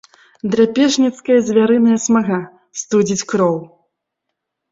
Драпежніцкая 0.53 1.35
звярыная 1.49 1.97
смага 2.07 2.39
студзіць 2.81 3.27
кроў. 3.35 3.55